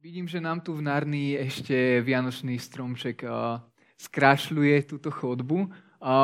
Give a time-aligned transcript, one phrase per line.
[0.00, 3.20] Vidím, že nám tu v Narnii ešte Vianočný stromček
[4.00, 5.68] skrašľuje túto chodbu.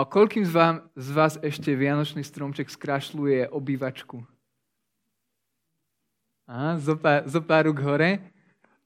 [0.08, 4.24] Koľkým z, vám, z vás ešte Vianočný stromček skrašľuje obývačku?
[6.48, 6.96] Aha, zo,
[7.28, 8.24] zo pár hore.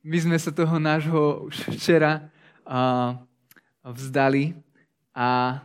[0.03, 2.27] My sme sa toho nášho už včera
[2.67, 3.15] a,
[3.87, 4.59] vzdali.
[5.15, 5.63] A,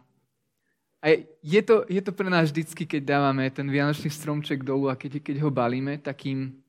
[1.02, 1.06] a
[1.42, 5.18] je, to, je to pre nás vždycky, keď dávame ten Vianočný stromček dolu a keď,
[5.18, 6.62] keď ho balíme, takým,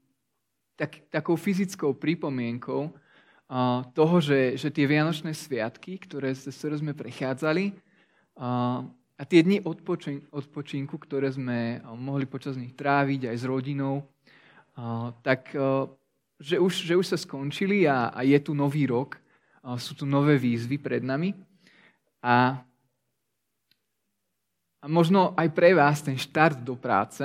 [0.76, 7.72] tak, takou fyzickou pripomienkou uh, toho, že, že tie Vianočné sviatky, ktoré, ktoré sme prechádzali
[7.72, 8.84] uh,
[9.16, 14.04] a tie dni odpočin, odpočinku, ktoré sme mohli počas nich tráviť aj s rodinou,
[15.24, 15.56] tak
[16.36, 19.16] že, už, že už sa skončili a, a je tu nový rok,
[19.80, 21.32] sú tu nové výzvy pred nami.
[22.20, 22.60] A,
[24.84, 27.24] a možno aj pre vás ten štart do práce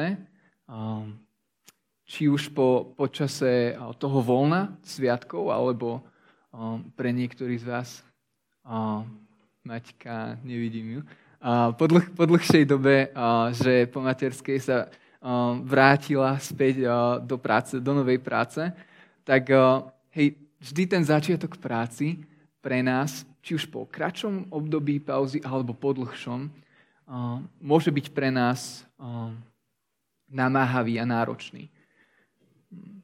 [2.11, 6.03] či už po, po čase toho voľna, sviatkov, alebo
[6.99, 7.89] pre niektorých z vás,
[9.63, 11.01] Maťka, nevidím ju,
[11.79, 13.15] po, dlh, po dlhšej dobe,
[13.55, 14.91] že po materskej sa
[15.63, 16.83] vrátila späť
[17.23, 18.59] do práce, do novej práce,
[19.23, 19.47] tak
[20.11, 22.27] hej, vždy ten začiatok práci
[22.59, 26.51] pre nás, či už po kratšom období pauzy alebo po dlhšom,
[27.63, 28.83] môže byť pre nás
[30.27, 31.71] namáhavý a náročný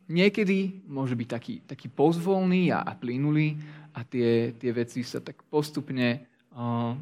[0.08, 3.60] niekedy môže byť taký, taký pozvolný a, a plynulý
[3.92, 6.24] a tie, tie veci sa tak postupne,
[6.56, 6.96] uh,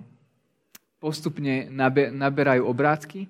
[0.97, 3.29] postupne nabe, naberajú obrázky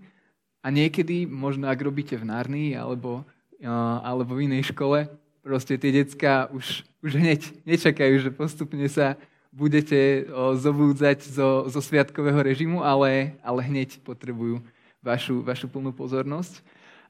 [0.64, 3.28] a niekedy, možno ak robíte v Narnii alebo,
[3.62, 5.12] uh, alebo v inej škole,
[5.46, 9.20] proste tie decka už, už hneď nečakajú, že postupne sa
[9.52, 14.64] budete uh, zobúdzať zo, zo sviatkového režimu, ale, ale hneď potrebujú
[15.06, 16.66] vašu, vašu plnú pozornosť.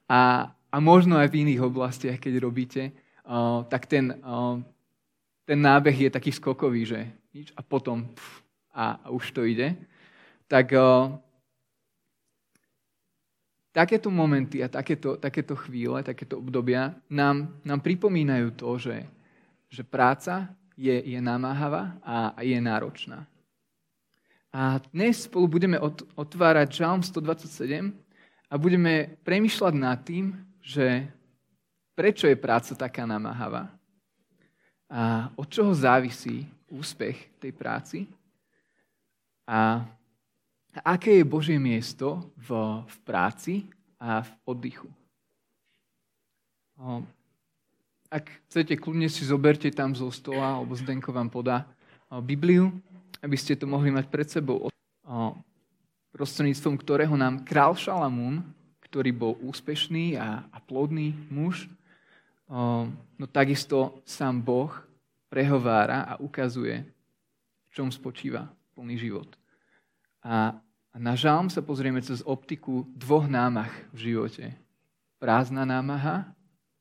[0.05, 2.91] A, a možno aj v iných oblastiach, keď robíte,
[3.23, 4.59] uh, tak ten, uh,
[5.47, 6.99] ten nábeh je taký skokový, že
[7.31, 8.43] nič a potom pf,
[8.75, 9.71] a, už to ide.
[10.51, 11.15] Tak uh,
[13.71, 19.07] takéto momenty a takéto, takéto chvíle, takéto obdobia nám, nám pripomínajú to, že,
[19.71, 23.23] že práca je, je namáhavá a, a je náročná.
[24.51, 25.79] A dnes spolu budeme
[26.19, 27.95] otvárať Žalm 127
[28.51, 30.35] a budeme premyšľať nad tým,
[30.65, 31.05] že
[31.93, 33.69] prečo je práca taká namáhavá?
[34.89, 38.09] A od čoho závisí úspech tej práci?
[39.45, 39.85] A
[40.81, 43.53] aké je Božie miesto v, v práci
[44.01, 44.89] a v oddychu.
[48.09, 51.63] Ak chcete, kľudne si zoberte tam zo stola, alebo Zdenko vám podá
[52.25, 52.73] Bibliu,
[53.21, 54.67] aby ste to mohli mať pred sebou.
[56.11, 58.43] Prostredníctvom ktorého nám král Šalamún
[58.95, 61.67] ktorý bol úspešný a, a plodný muž,
[63.19, 64.71] no takisto sám Boh
[65.27, 66.79] prehovára a ukazuje,
[67.67, 69.27] v čom spočíva plný život.
[70.23, 74.55] A, a na žalm sa pozrieme cez optiku dvoch námah v živote.
[75.19, 76.31] Prázdna námaha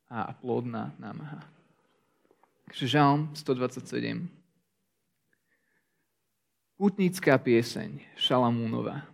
[0.06, 1.42] a plodná námaha.
[2.70, 4.30] Žalm 127.
[6.78, 9.13] Putnická pieseň Šalamúnova.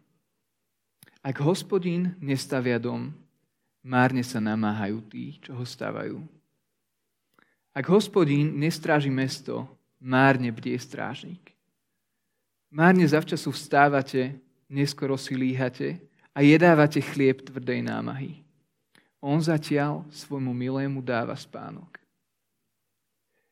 [1.21, 3.13] Ak hospodín nestavia dom,
[3.85, 6.25] márne sa namáhajú tí, čo ho stavajú.
[7.77, 9.69] Ak hospodín nestráži mesto,
[10.01, 11.53] márne bdie strážnik.
[12.73, 14.33] Márne zavčasu vstávate,
[14.65, 16.01] neskoro si líhate
[16.33, 18.41] a jedávate chlieb tvrdej námahy.
[19.21, 22.01] On zatiaľ svojmu milému dáva spánok.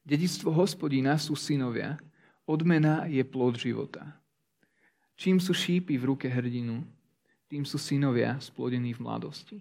[0.08, 2.00] Dedictvo hospodina sú synovia,
[2.48, 4.08] odmena je plod života.
[5.20, 6.80] Čím sú šípy v ruke hrdinu,
[7.48, 9.58] tým sú synovia splodení v mladosti.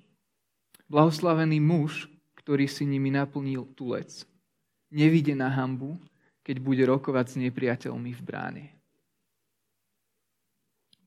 [0.92, 4.28] Blahoslavený muž, ktorý si nimi naplnil tulec,
[4.92, 6.00] nevíde na hambu,
[6.44, 8.66] keď bude rokovať s nepriateľmi v bráne.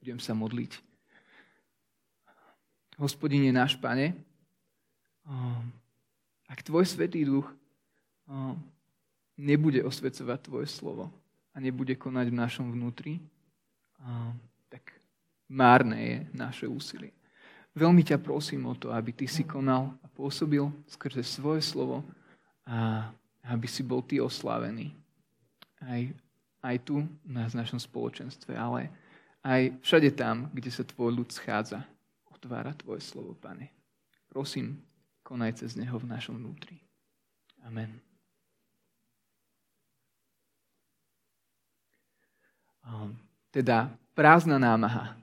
[0.01, 0.81] Budem sa modliť.
[3.01, 4.13] Hospodine náš Pane,
[6.45, 7.49] ak Tvoj Svetý Duch
[9.41, 11.09] nebude osvecovať Tvoje slovo
[11.53, 13.17] a nebude konať v našom vnútri,
[15.51, 17.11] márne je naše úsilie.
[17.75, 22.07] Veľmi ťa prosím o to, aby ty si konal a pôsobil skrze svoje slovo
[22.67, 23.11] a
[23.47, 24.95] aby si bol ty oslávený.
[25.83, 26.03] Aj,
[26.63, 28.91] aj tu na našom spoločenstve, ale
[29.43, 31.83] aj všade tam, kde sa tvoj ľud schádza,
[32.31, 33.71] otvára tvoje slovo, Pane.
[34.31, 34.79] Prosím,
[35.27, 36.79] konaj cez neho v našom vnútri.
[37.65, 37.99] Amen.
[43.51, 45.19] Teda prázdna námaha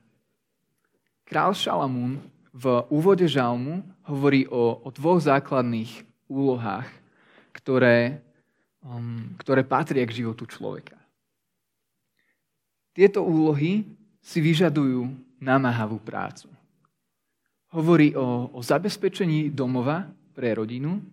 [1.27, 2.24] Král Šalamún
[2.56, 6.88] v úvode žalmu hovorí o, o dvoch základných úlohách,
[7.51, 8.24] ktoré,
[8.79, 10.95] um, ktoré patria k životu človeka.
[12.95, 13.83] Tieto úlohy
[14.24, 15.03] si vyžadujú
[15.44, 16.47] namáhavú prácu.
[17.75, 21.03] Hovorí o, o zabezpečení domova pre rodinu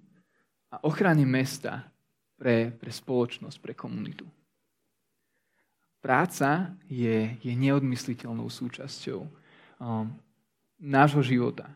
[0.71, 1.91] a ochrane mesta
[2.39, 4.23] pre, pre spoločnosť, pre komunitu.
[5.99, 9.44] Práca je, je neodmysliteľnou súčasťou
[10.79, 11.71] nášho života.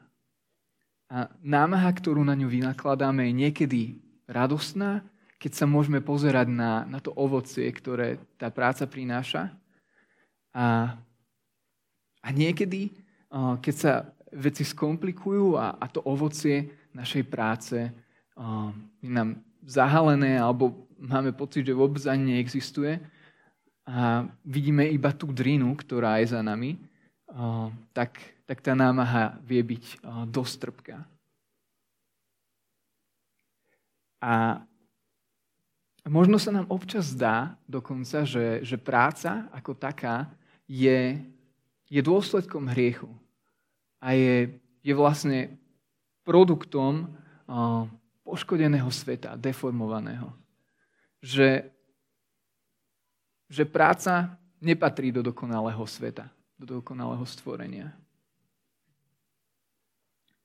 [1.08, 3.80] A námaha, ktorú na ňu vynakladáme, je niekedy
[4.28, 5.00] radostná,
[5.40, 9.48] keď sa môžeme pozerať na, na to ovocie, ktoré tá práca prináša.
[10.52, 10.98] A,
[12.20, 12.92] a niekedy,
[13.32, 13.92] uh, keď sa
[14.34, 18.68] veci skomplikujú a, a to ovocie našej práce uh,
[19.00, 22.98] je nám zahalené alebo máme pocit, že vôbec ani neexistuje
[23.88, 26.76] a vidíme iba tú drinu, ktorá je za nami,
[27.92, 30.00] tak tak tá námaha vie byť
[30.32, 31.04] dosť trpká.
[34.24, 34.64] A
[36.08, 40.32] možno sa nám občas zdá dokonca, že, že práca ako taká
[40.64, 41.20] je,
[41.92, 43.12] je dôsledkom hriechu
[44.00, 45.52] a je, je vlastne
[46.24, 47.12] produktom
[48.24, 50.32] poškodeného sveta, deformovaného.
[51.20, 51.68] Že,
[53.52, 57.94] že práca nepatrí do dokonalého sveta, do dokonalého stvorenia.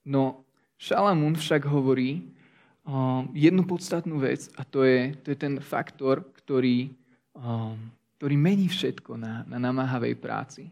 [0.06, 0.46] No
[0.78, 2.22] Šalamún však hovorí
[2.84, 6.92] um, jednu podstatnú vec a to je, to je ten faktor, ktorý,
[7.34, 7.78] um,
[8.20, 10.70] ktorý mení všetko na, na namáhavej práci.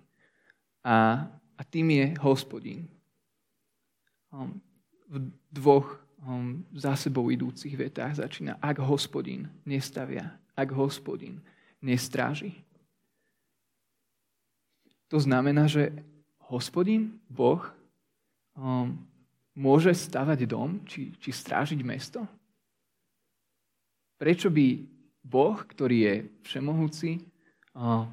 [0.84, 2.84] A, a tým je hospodin.
[4.30, 4.60] Um,
[5.08, 11.40] v dvoch um, za sebou idúcich vetách začína, ak hospodin nestavia, ak hospodin
[11.80, 12.52] nestráži.
[15.12, 15.92] To znamená, že
[16.48, 17.60] hospodin, Boh,
[18.56, 18.96] um,
[19.52, 22.24] môže stavať dom či, či strážiť mesto?
[24.16, 24.80] Prečo by
[25.20, 26.14] Boh, ktorý je
[26.48, 27.20] všemohúci,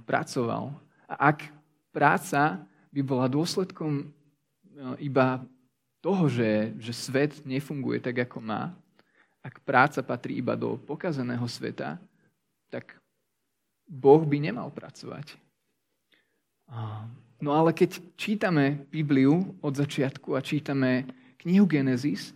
[0.04, 0.76] pracoval?
[1.08, 1.48] A ak
[1.96, 2.60] práca
[2.92, 4.12] by bola dôsledkom
[5.00, 5.44] iba
[6.00, 8.72] toho, že, že svet nefunguje tak, ako má,
[9.44, 12.00] ak práca patrí iba do pokazeného sveta,
[12.72, 13.00] tak
[13.88, 15.36] Boh by nemal pracovať.
[17.40, 21.08] No ale keď čítame Bibliu od začiatku a čítame
[21.40, 22.36] knihu Genesis,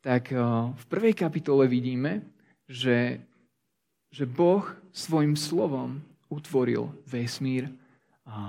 [0.00, 0.32] tak
[0.72, 2.24] v prvej kapitole vidíme,
[2.64, 3.20] že,
[4.08, 4.64] že Boh
[4.94, 7.68] svojim slovom utvoril vesmír,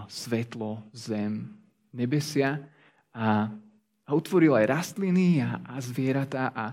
[0.08, 1.50] svetlo, zem,
[1.90, 2.62] nebesia
[3.12, 3.50] a,
[4.06, 6.66] a utvoril aj rastliny a, a zvieratá a,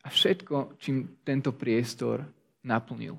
[0.00, 2.24] a všetko, čím tento priestor
[2.64, 3.14] naplnil.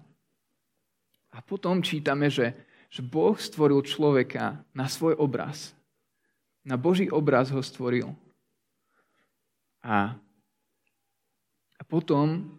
[1.31, 2.51] A potom čítame, že,
[2.91, 5.71] že Boh stvoril človeka na svoj obraz.
[6.67, 8.11] Na Boží obraz ho stvoril.
[9.79, 10.13] A,
[11.79, 12.51] a potom,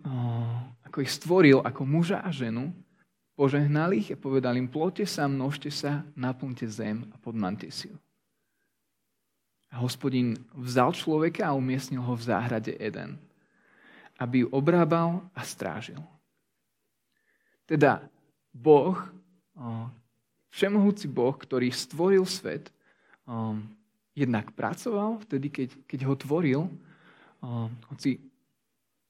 [0.88, 2.72] ako ich stvoril ako muža a ženu,
[3.36, 7.96] požehnal ich a povedal im, plote sa, množte sa, naplňte zem a podmante si ju.
[9.72, 13.20] A hospodin vzal človeka a umiestnil ho v záhrade Eden,
[14.16, 16.00] aby ju obrábal a strážil.
[17.64, 18.04] Teda
[18.52, 19.00] Boh,
[20.52, 22.68] všemohúci Boh, ktorý stvoril svet,
[24.12, 26.60] jednak pracoval vtedy, keď, keď ho tvoril,
[27.88, 28.20] hoci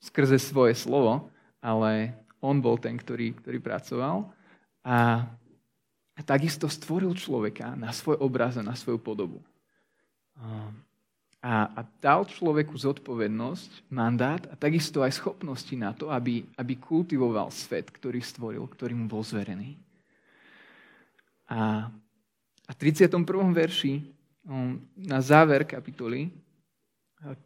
[0.02, 1.30] skrze svoje slovo,
[1.62, 4.30] ale on bol ten, ktorý, ktorý pracoval.
[4.82, 5.26] A,
[6.22, 9.42] takisto stvoril človeka na svoj obraz a na svoju podobu.
[11.42, 17.50] A, a dal človeku zodpovednosť, mandát a takisto aj schopnosti na to, aby, aby kultivoval
[17.50, 19.74] svet, ktorý stvoril, ktorý mu bol zverený.
[21.52, 21.84] A,
[22.64, 23.20] a v 31.
[23.52, 24.00] verši,
[24.96, 26.32] na záver kapitoly,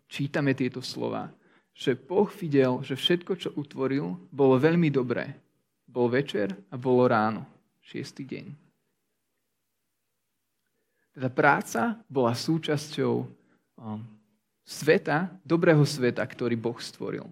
[0.06, 1.28] čítame tieto slova,
[1.74, 5.34] že Boh videl, že všetko, čo utvoril, bolo veľmi dobré.
[5.84, 7.44] Bol večer a bolo ráno,
[7.82, 8.46] šiestý deň.
[11.18, 14.00] Teda práca bola súčasťou um,
[14.64, 17.28] sveta, dobrého sveta, ktorý Boh stvoril.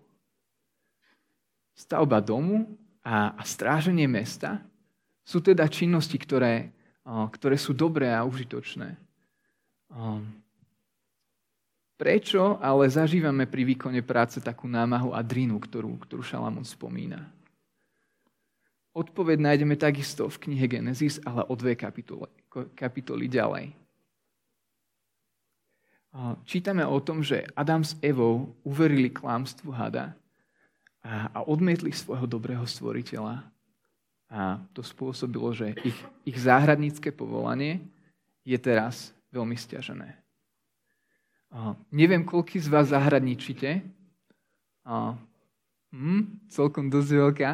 [1.76, 2.64] Stavba domu
[3.04, 4.64] a stráženie mesta
[5.24, 6.68] sú teda činnosti, ktoré,
[7.04, 8.94] ktoré sú dobré a užitočné.
[11.94, 17.24] Prečo ale zažívame pri výkone práce takú námahu a drinu, ktorú, ktorú Šalamún spomína?
[18.94, 22.30] Odpoveď nájdeme takisto v knihe Genesis, ale o dve kapitoly,
[22.78, 23.74] kapitoly ďalej.
[26.46, 30.14] Čítame o tom, že Adam s Evou uverili klámstvu hada
[31.02, 33.53] a odmietli svojho dobrého stvoriteľa.
[34.34, 35.94] A to spôsobilo, že ich,
[36.26, 37.86] ich záhradnícke povolanie
[38.42, 40.18] je teraz veľmi stiažené.
[41.94, 43.86] Neviem, koľký z vás zahradničíte.
[45.94, 47.50] Hm, celkom dosť veľká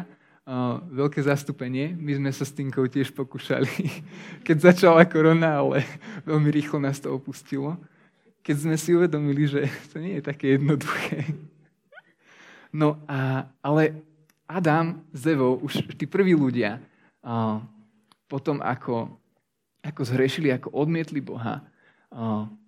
[0.47, 1.93] uh, veľké zastúpenie.
[1.93, 3.69] My sme sa s Tinkou tiež pokúšali,
[4.45, 5.85] keď začala korona, ale
[6.25, 7.77] veľmi rýchlo nás to opustilo.
[8.41, 11.29] Keď sme si uvedomili, že to nie je také jednoduché.
[12.73, 14.01] No a, ale
[14.51, 16.83] Adam s Evou, už tí prví ľudia,
[18.27, 19.07] potom ako,
[19.79, 21.63] ako zhrešili, ako odmietli Boha,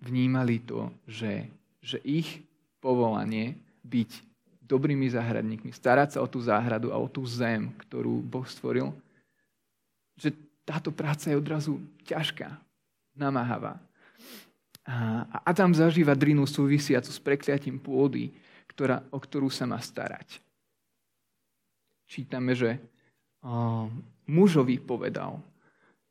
[0.00, 1.44] vnímali to, že,
[1.84, 2.40] že ich
[2.80, 4.10] povolanie byť
[4.64, 8.96] dobrými záhradníkmi, starať sa o tú záhradu a o tú zem, ktorú Boh stvoril,
[10.16, 10.32] že
[10.64, 11.76] táto práca je odrazu
[12.08, 12.56] ťažká,
[13.12, 13.76] namáhavá.
[14.84, 18.32] A Adam zažíva drinu súvisiacu s prekliatím pôdy,
[18.68, 20.43] ktorá, o ktorú sa má starať.
[22.08, 22.80] Čítame, že
[24.24, 25.40] mužovi povedal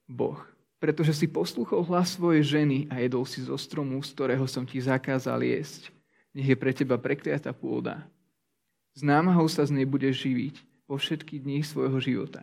[0.05, 0.37] Boh,
[0.77, 4.77] pretože si poslúchol hlas svojej ženy a jedol si zo stromu, z ktorého som ti
[4.81, 5.93] zakázal jesť
[6.33, 8.01] nech je pre teba prekliatá pôda.
[8.97, 10.55] S námahou sa z nej budeš živiť
[10.89, 12.41] vo všetky dní svojho života.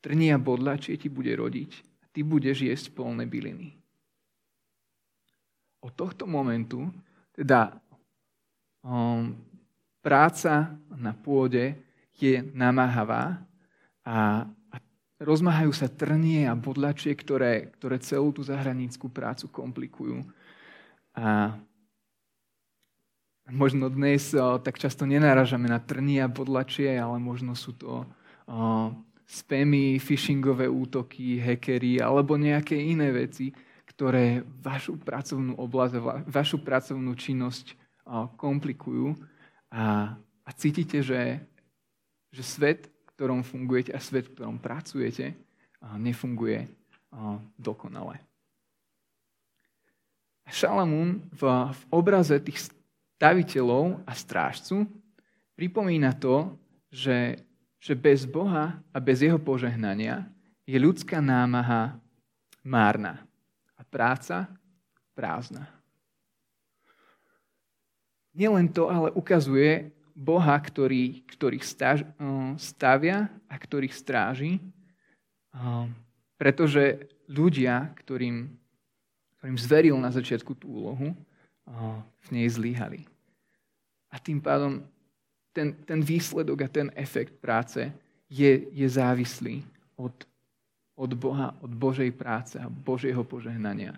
[0.00, 3.76] Trnia bodlačie ti bude rodiť a ty budeš jesť polné byliny.
[5.84, 6.88] Od tohto momentu,
[7.34, 7.76] teda
[8.80, 9.36] um,
[10.00, 11.76] práca na pôde
[12.18, 13.42] je namáhavá
[14.02, 14.76] a, a
[15.22, 20.24] rozmáhajú sa trnie a bodlačie, ktoré, ktoré celú tú zahranickú prácu komplikujú.
[21.14, 21.54] A
[23.50, 28.04] Možno dnes o, tak často nenáražame na trny a bodlačie, ale možno sú to o,
[29.26, 33.50] spamy, phishingové útoky, hackery alebo nejaké iné veci,
[33.90, 35.94] ktoré vašu pracovnú oblasť,
[36.30, 37.74] vašu pracovnú činnosť
[38.38, 39.18] komplikujú
[39.70, 40.14] a,
[40.46, 41.42] a cítite, že,
[42.30, 45.34] že svet, v ktorom fungujete a svet, v ktorom pracujete,
[45.98, 46.66] nefunguje
[47.58, 48.22] dokonale.
[50.50, 52.70] Šalamún v, v obraze tých
[53.18, 54.82] staviteľov a strážcu,
[55.54, 56.58] pripomína to,
[56.90, 57.38] že,
[57.78, 60.26] že bez Boha a bez jeho požehnania
[60.66, 61.94] je ľudská námaha
[62.66, 63.22] márna
[63.78, 64.50] a práca
[65.14, 65.70] prázdna.
[68.34, 72.04] Nielen to, ale ukazuje Boha, ktorý, ktorých staž,
[72.60, 74.60] stavia a ktorých stráži,
[76.36, 78.52] pretože ľudia, ktorým,
[79.40, 81.16] ktorým zveril na začiatku tú úlohu,
[82.20, 83.08] v nej zlíhali.
[84.12, 84.84] A tým pádom
[85.56, 87.88] ten, ten výsledok a ten efekt práce
[88.28, 89.64] je, je závislý
[89.96, 90.12] od,
[91.00, 93.96] od Boha, od Božej práce a Božieho požehnania.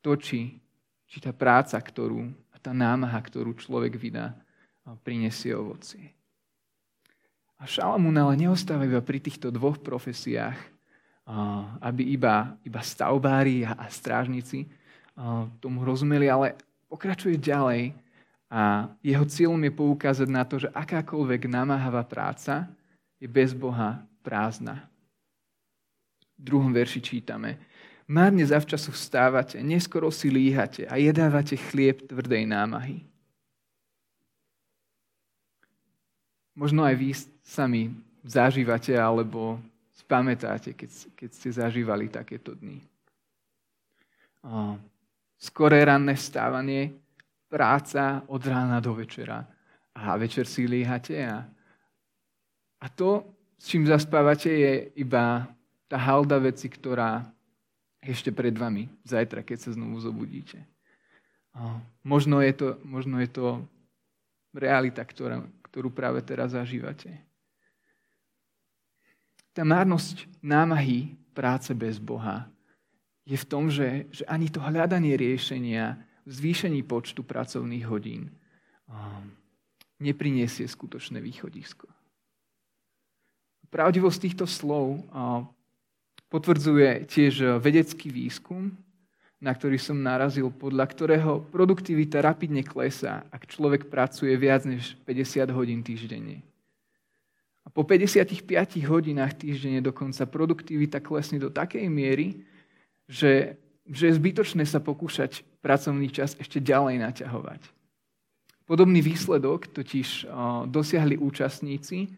[0.00, 0.56] To, či,
[1.04, 4.32] či tá práca, ktorú, a tá námaha, ktorú človek vydá,
[5.04, 6.12] prinesie ovocie.
[7.60, 10.56] A Šalamún ale neostáva iba pri týchto dvoch profesiách,
[11.84, 14.64] aby iba, iba stavbári a, a strážnici
[15.60, 16.56] tomu rozumeli, ale
[16.88, 17.92] pokračuje ďalej
[18.50, 22.66] a jeho cieľom je poukázať na to, že akákoľvek namáhavá práca
[23.20, 24.88] je bez Boha prázdna.
[26.40, 27.60] V druhom verši čítame.
[28.10, 33.06] Márne zavčasu vstávate, neskoro si líhate a jedávate chlieb tvrdej námahy.
[36.60, 37.88] Možno aj vy sami
[38.20, 39.56] zažívate alebo
[39.96, 42.84] spamätáte, keď, keď ste zažívali takéto dny.
[45.40, 46.92] Skoré ranné vstávanie,
[47.48, 49.40] práca od rána do večera.
[49.96, 51.48] A večer si líhate a,
[52.80, 53.24] a to,
[53.56, 55.48] s čím zaspávate, je iba
[55.88, 57.24] tá halda veci, ktorá
[58.00, 60.60] ešte pred vami, zajtra, keď sa znovu zobudíte.
[62.00, 63.46] Možno je to, možno je to
[64.56, 67.22] realita, ktorá, ktorú práve teraz zažívate.
[69.54, 72.50] Tá márnosť námahy práce bez Boha
[73.26, 78.34] je v tom, že, že ani to hľadanie riešenia v zvýšení počtu pracovných hodín
[78.90, 79.30] um,
[80.02, 81.86] nepriniesie skutočné východisko.
[83.70, 85.46] Pravdivosť týchto slov uh,
[86.30, 88.74] potvrdzuje tiež vedecký výskum,
[89.40, 95.48] na ktorý som narazil, podľa ktorého produktivita rapidne klesá, ak človek pracuje viac než 50
[95.56, 96.44] hodín týždenne.
[97.64, 98.44] A po 55
[98.84, 102.44] hodinách týždenne dokonca produktivita klesne do takej miery,
[103.08, 103.56] že,
[103.88, 107.64] že je zbytočné sa pokúšať pracovný čas ešte ďalej naťahovať.
[108.68, 110.30] Podobný výsledok totiž
[110.70, 112.12] dosiahli účastníci,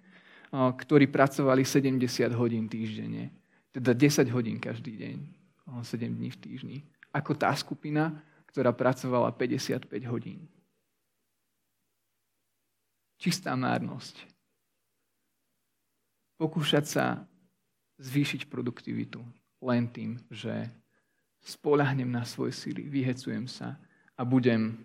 [0.52, 2.02] ktorí pracovali 70
[2.36, 3.32] hodín týždenne.
[3.72, 5.16] Teda 10 hodín každý deň,
[5.80, 6.78] 7 dní v týždni.
[7.12, 8.16] Ako tá skupina,
[8.48, 10.48] ktorá pracovala 55 hodín.
[13.20, 14.18] Čistá márnosť.
[16.40, 17.04] Pokúšať sa
[18.02, 19.22] zvýšiť produktivitu
[19.62, 20.66] len tým, že
[21.38, 23.78] spolahnem na svoje síly, vyhecujem sa
[24.18, 24.82] a budem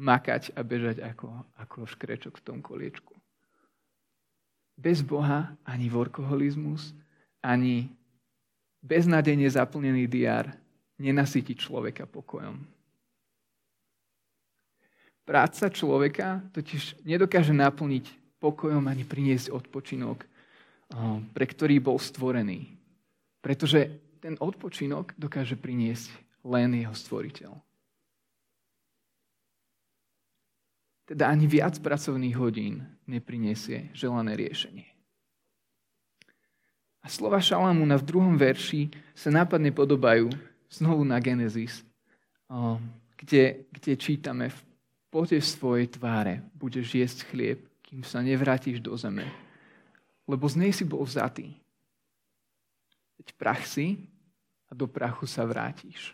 [0.00, 3.14] makať a bežať ako, ako škrečok v tom koliečku.
[4.74, 6.90] bez Boha ani workoholizmus,
[7.38, 7.94] ani
[8.82, 10.50] beznadejne zaplnený diár
[10.98, 12.60] nenasytí človeka pokojom.
[15.24, 20.20] Práca človeka totiž nedokáže naplniť pokojom ani priniesť odpočinok,
[21.32, 22.68] pre ktorý bol stvorený.
[23.40, 23.88] Pretože
[24.20, 26.12] ten odpočinok dokáže priniesť
[26.44, 27.52] len jeho stvoriteľ.
[31.04, 34.88] Teda ani viac pracovných hodín nepriniesie želané riešenie.
[37.04, 40.32] A slova Šalamúna v druhom verši sa nápadne podobajú
[40.80, 41.86] znovu na Genesis,
[43.16, 44.58] kde, kde čítame v
[45.08, 49.30] pote svojej tváre budeš jesť chlieb, kým sa nevrátiš do zeme,
[50.26, 51.54] lebo z nej si bol vzatý.
[53.14, 54.10] Veď prach si
[54.66, 56.10] a do prachu sa vrátiš.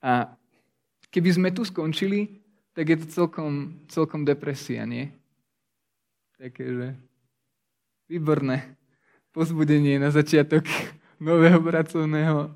[0.00, 0.32] A
[1.12, 2.40] keby sme tu skončili,
[2.72, 5.12] tak je to celkom, celkom depresia, nie?
[6.40, 6.96] Také,
[8.08, 8.79] výborné
[9.30, 10.66] pozbudenie na začiatok
[11.20, 12.50] nového pracovného,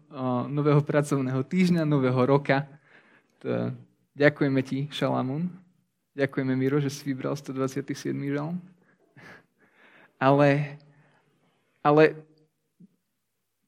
[0.48, 2.66] nového pracovného týždňa, nového roka.
[3.44, 3.70] To,
[4.16, 5.50] ďakujeme ti, Šalamún.
[6.14, 8.14] Ďakujeme, Miro, že si vybral 127.
[8.30, 8.62] žalm.
[10.22, 10.78] Ale,
[11.82, 12.16] ale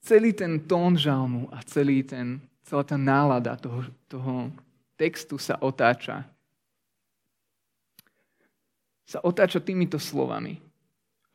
[0.00, 4.48] celý ten tón žalmu a celý ten, celá tá nálada toho, toho
[4.94, 6.24] textu sa otáča
[9.06, 10.58] sa otáča týmito slovami.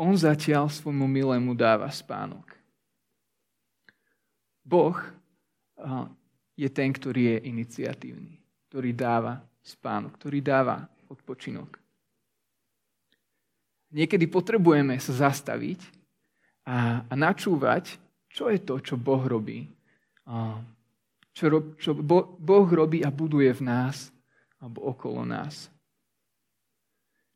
[0.02, 2.58] On zatiaľ svojmu milému dáva spánok.
[4.66, 4.98] Boh
[6.58, 11.78] je ten, ktorý je iniciatívny, ktorý dáva spánok, ktorý dáva odpočinok.
[13.94, 15.86] Niekedy potrebujeme sa zastaviť
[16.66, 19.70] a, a načúvať, čo je to, čo Boh robí.
[21.38, 21.94] Čo, čo
[22.42, 24.10] Boh robí a buduje v nás
[24.58, 25.70] alebo okolo nás.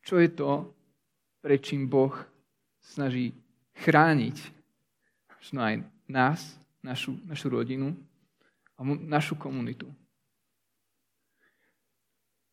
[0.01, 0.74] Čo je to,
[1.45, 2.34] prečím Boh
[2.93, 3.33] snaží
[3.75, 4.55] chrániť
[5.45, 5.75] možno aj
[6.09, 6.41] nás,
[6.81, 7.93] našu, našu rodinu
[8.77, 9.85] a našu komunitu.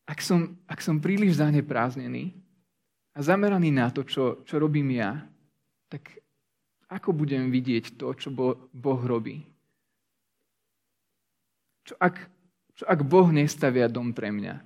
[0.05, 2.37] Ak som, ak som príliš zanepráznený
[3.17, 5.25] a zameraný na to, čo, čo robím ja,
[5.89, 6.05] tak
[6.93, 8.29] ako budem vidieť to, čo
[8.69, 9.41] Boh robí?
[11.89, 12.29] Čo ak,
[12.77, 14.61] čo ak Boh nestavia dom pre mňa?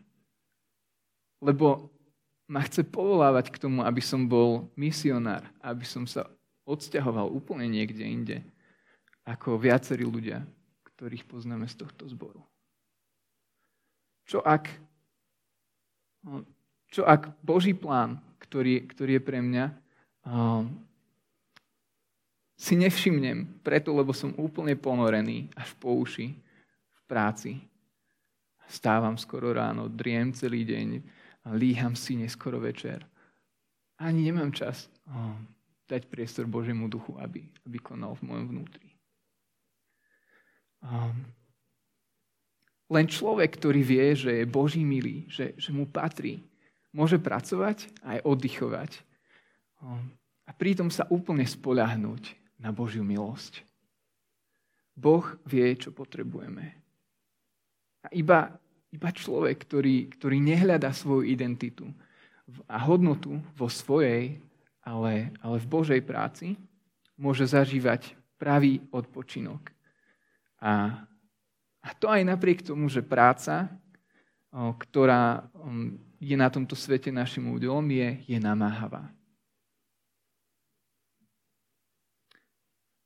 [1.47, 1.95] Lebo
[2.47, 6.31] ma chce povolávať k tomu, aby som bol misionár, aby som sa
[6.67, 8.39] odsťahoval úplne niekde inde,
[9.27, 10.47] ako viacerí ľudia,
[10.95, 12.43] ktorých poznáme z tohto zboru.
[14.27, 14.71] Čo ak,
[16.91, 19.65] čo ak Boží plán, ktorý, ktorý je pre mňa,
[20.27, 20.71] um,
[22.57, 26.33] si nevšimnem, preto, lebo som úplne ponorený až po uši
[26.91, 27.61] v práci.
[28.67, 30.89] Stávam skoro ráno, driem celý deň,
[31.55, 33.07] líham si neskoro večer.
[34.03, 34.91] Ani nemám čas
[35.87, 38.91] dať priestor Božiemu duchu, aby, aby konal v mojom vnútri.
[42.87, 46.43] Len človek, ktorý vie, že je Boží milý, že, že mu patrí,
[46.95, 48.91] môže pracovať aj oddychovať.
[50.47, 53.67] A pritom sa úplne spoľahnúť na Božiu milosť.
[54.97, 56.73] Boh vie, čo potrebujeme.
[58.07, 58.55] A iba
[58.97, 61.93] iba človek, ktorý, ktorý nehľada svoju identitu
[62.65, 64.41] a hodnotu vo svojej,
[64.81, 66.57] ale, ale v Božej práci,
[67.21, 69.69] môže zažívať pravý odpočinok.
[70.61, 71.05] A,
[71.85, 73.69] a to aj napriek tomu, že práca,
[74.57, 75.45] ktorá
[76.17, 79.13] je na tomto svete našim údelom, je, je namáhavá.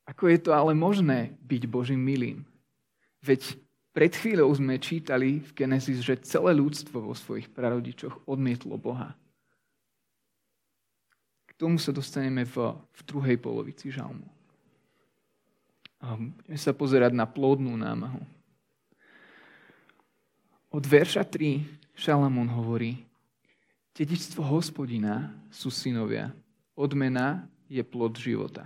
[0.07, 2.39] Ako je to ale možné byť Božím milým?
[3.23, 3.55] Veď
[3.91, 9.15] pred chvíľou sme čítali v Genesis, že celé ľudstvo vo svojich prarodičoch odmietlo Boha.
[11.47, 14.25] K tomu sa dostaneme v, v druhej polovici žalmu.
[16.01, 18.23] Budeme sa pozerať na plodnú námahu.
[20.71, 21.61] Od verša 3
[21.93, 23.05] Šalamún hovorí,
[23.91, 26.31] Dedičstvo hospodina sú synovia,
[26.73, 28.63] odmena je plod života.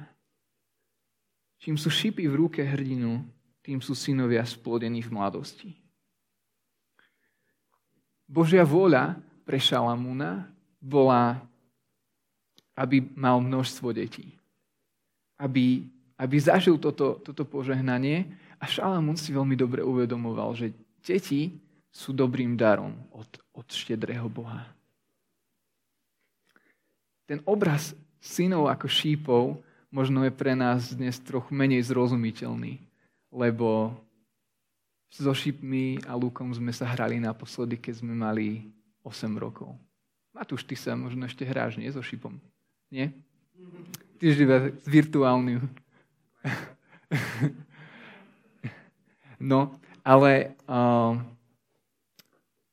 [1.58, 3.26] Čím sú šipy v ruke hrdinu,
[3.66, 5.74] tým sú synovia splodení v mladosti.
[8.30, 10.46] Božia vôľa pre Šalamúna
[10.78, 11.42] bola,
[12.78, 14.38] aby mal množstvo detí.
[15.42, 15.82] Aby,
[16.14, 18.30] aby zažil toto, toto požehnanie
[18.62, 20.70] a Šalamún si veľmi dobre uvedomoval, že
[21.02, 21.58] deti
[21.90, 24.62] sú dobrým darom od, od štedrého Boha.
[27.26, 29.58] Ten obraz synov ako šípov
[29.90, 32.86] možno je pre nás dnes trochu menej zrozumiteľný
[33.36, 33.92] lebo
[35.12, 38.72] so šipmi a lukom sme sa hrali naposledy, keď sme mali
[39.04, 39.76] 8 rokov.
[40.32, 41.92] Matúš, ty sa možno ešte hráš, nie?
[41.92, 42.40] So šipom.
[42.92, 43.12] Nie?
[44.20, 45.64] Ty živé s virtuálnym.
[49.52, 49.72] no,
[50.04, 51.16] ale uh,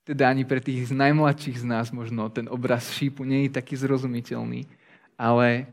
[0.03, 3.79] teda ani pre tých z najmladších z nás možno ten obraz šípu nie je taký
[3.79, 4.67] zrozumiteľný.
[5.15, 5.71] Ale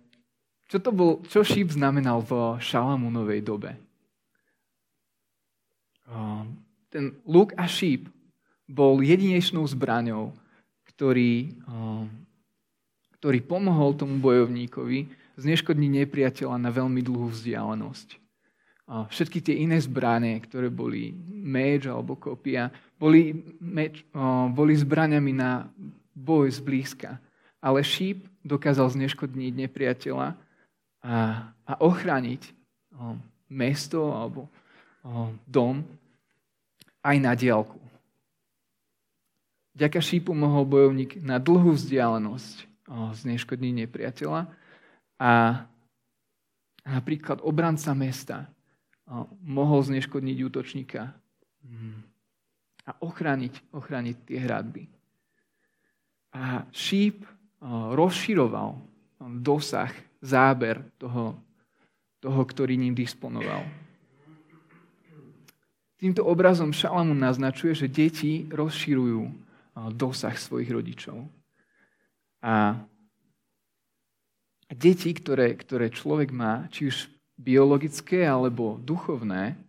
[0.69, 3.88] čo to bol, čo šíp znamenal v Šalamúnovej dobe?
[6.09, 6.43] Uh,
[6.89, 8.09] ten luk a šíp
[8.65, 10.33] bol jedinečnou zbraňou,
[10.89, 12.05] ktorý, uh,
[13.21, 15.05] ktorý pomohol tomu bojovníkovi
[15.37, 18.19] zneškodniť nepriateľa na veľmi dlhú vzdialenosť
[18.89, 24.01] všetky tie iné zbranie, ktoré boli meč alebo kopia, boli, meč,
[24.51, 25.69] boli zbraniami na
[26.17, 27.21] boj zblízka.
[27.61, 30.33] Ale šíp dokázal zneškodniť nepriateľa
[31.05, 31.15] a,
[31.53, 32.49] a ochrániť
[33.51, 34.49] mesto alebo
[35.45, 35.85] dom
[37.03, 37.79] aj na diálku.
[39.75, 44.41] Vďaka šípu mohol bojovník na dlhú vzdialenosť zneškodniť nepriateľa
[45.21, 45.31] a
[46.83, 48.49] napríklad obranca mesta
[49.45, 51.13] mohol zneškodniť útočníka
[51.65, 51.97] mm.
[52.89, 54.83] a ochrániť, ochrániť tie hradby.
[56.33, 57.25] A šíp
[57.93, 58.77] rozširoval
[59.41, 61.39] dosah, záber toho,
[62.19, 63.63] toho, ktorý ním disponoval.
[65.99, 69.27] Týmto obrazom Šalamún naznačuje, že deti rozširujú
[69.99, 71.27] dosah svojich rodičov.
[72.39, 72.79] A
[74.71, 79.59] deti, ktoré, ktoré človek má, či už biologické alebo duchovné,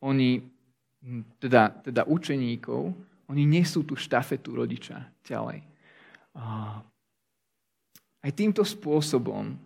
[0.00, 0.30] oni,
[1.36, 2.96] teda, teda učeníkov,
[3.28, 5.60] oni nesú tú štafetu rodiča ďalej.
[8.20, 9.60] Aj týmto spôsobom,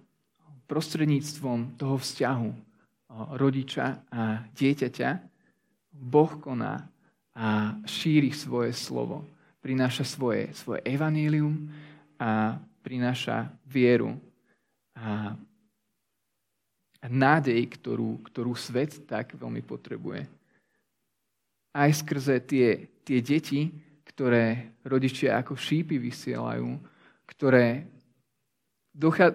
[0.66, 2.74] prostredníctvom toho vzťahu
[3.38, 5.11] rodiča a dieťaťa,
[5.94, 6.83] Boh koná
[7.35, 9.27] a šíri svoje slovo.
[9.62, 11.70] Prináša svoje, svoje evanílium
[12.20, 14.14] a prináša vieru
[14.94, 15.35] a
[17.09, 20.29] nádej, ktorú, ktorú svet tak veľmi potrebuje.
[21.74, 23.72] Aj skrze tie, tie deti,
[24.14, 26.79] ktoré rodičia ako šípy vysielajú,
[27.27, 27.88] ktoré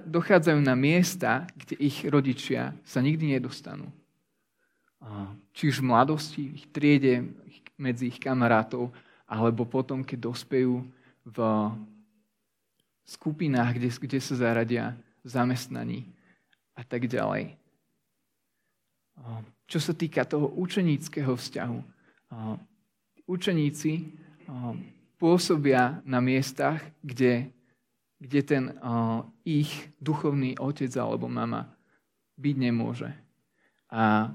[0.07, 3.91] dochádzajú na miesta, kde ich rodičia sa nikdy nedostanú.
[5.51, 7.27] Či už v mladosti, v ich triede,
[7.79, 8.91] medzi ich kamarátov,
[9.27, 10.83] alebo potom, keď dospejú
[11.27, 11.37] v
[13.07, 15.99] skupinách, kde, kde sa zaradia v zamestnaní
[16.75, 17.55] a tak ďalej.
[19.67, 21.79] Čo sa týka toho učeníckého vzťahu,
[23.27, 23.91] učeníci
[25.19, 27.51] pôsobia na miestach, kde,
[28.19, 28.63] kde ten
[29.47, 29.71] ich
[30.03, 31.71] duchovný otec alebo mama
[32.35, 33.09] byť nemôže.
[33.89, 34.31] A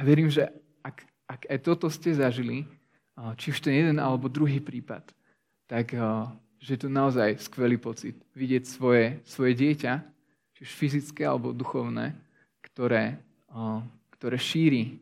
[0.00, 0.46] verím, že
[0.80, 2.62] ak, ak aj toto ste zažili,
[3.36, 5.02] či už ten jeden alebo druhý prípad,
[5.66, 5.92] tak
[6.56, 9.92] že je to naozaj skvelý pocit vidieť svoje, svoje dieťa,
[10.56, 12.16] či už fyzické alebo duchovné,
[12.64, 13.20] ktoré
[14.16, 14.96] ktoré šíri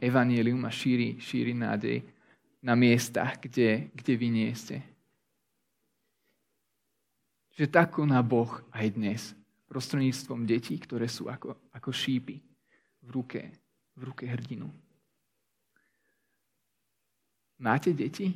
[0.00, 2.04] evanielium a šíri, šíri nádej
[2.60, 4.84] na miestach, kde, kde vy nie ste.
[7.60, 9.36] Že tak koná Boh aj dnes
[9.68, 12.40] prostredníctvom detí, ktoré sú ako, ako šípy
[13.04, 13.52] v ruke,
[13.92, 14.64] v ruke hrdinu.
[17.60, 18.32] Máte deti?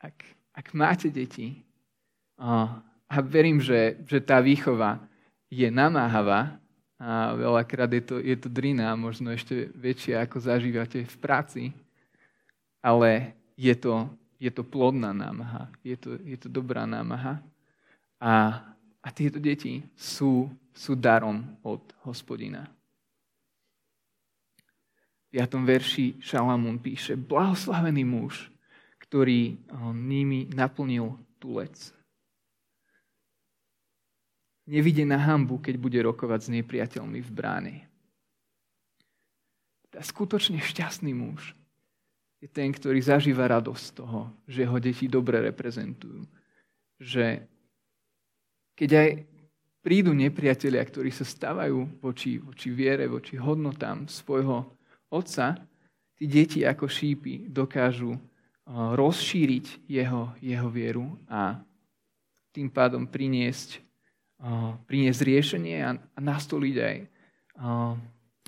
[0.00, 0.24] Ak,
[0.56, 1.60] ak máte deti,
[2.40, 4.96] a verím, že, že tá výchova
[5.52, 6.56] je namáhavá,
[6.96, 11.62] a veľakrát je to, je to drina, možno ešte väčšia, ako zažívate v práci,
[12.80, 14.08] ale je to,
[14.40, 17.44] je to plodná námaha, je to, je to dobrá námaha.
[18.20, 18.62] A,
[19.02, 22.64] a tieto deti sú, sú darom od hospodina.
[25.28, 25.60] V 5.
[25.60, 28.48] verši Šalamún píše, blahoslavený muž,
[29.04, 29.58] ktorý
[29.92, 31.96] nimi naplnil tulec
[34.66, 37.76] nevidie na hambu, keď bude rokovať s nepriateľmi v bráne.
[39.88, 41.54] Tá skutočne šťastný muž
[42.42, 46.26] je ten, ktorý zažíva radosť z toho, že ho deti dobre reprezentujú.
[47.00, 47.46] Že
[48.76, 49.10] keď aj
[49.80, 54.68] prídu nepriatelia, ktorí sa stávajú voči, voči viere, voči hodnotám svojho
[55.10, 55.56] otca,
[56.14, 58.14] tí deti ako šípy dokážu
[58.68, 61.58] rozšíriť jeho, jeho vieru a
[62.52, 63.86] tým pádom priniesť
[64.86, 66.96] priniesť riešenie a, a nastoliť aj,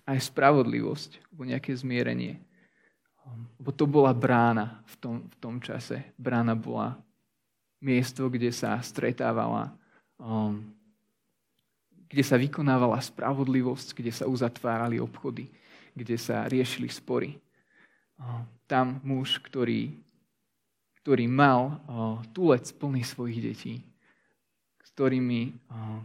[0.05, 2.37] aj spravodlivosť alebo nejaké zmierenie.
[3.61, 6.17] Lebo to bola brána v tom, v tom čase.
[6.17, 6.97] Brána bola
[7.85, 9.77] miesto, kde sa stretávala,
[12.09, 15.47] kde sa vykonávala spravodlivosť, kde sa uzatvárali obchody,
[15.95, 17.39] kde sa riešili spory.
[18.67, 19.95] Tam muž, ktorý,
[21.05, 21.79] ktorý mal
[22.35, 23.75] tulec plný svojich detí,
[24.99, 25.55] ktorými,